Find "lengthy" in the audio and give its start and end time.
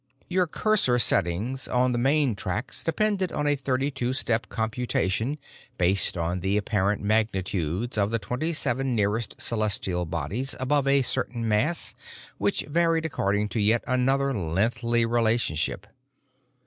14.35-15.05